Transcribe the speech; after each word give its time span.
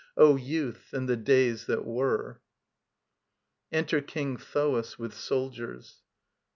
O 0.17 0.35
Youth 0.35 0.93
and 0.93 1.07
the 1.07 1.15
days 1.15 1.67
that 1.67 1.85
were! 1.85 2.41
[enter 3.71 4.01
KING 4.01 4.35
THOAS, 4.35 4.97
with 4.97 5.13
soldiers. 5.13 6.01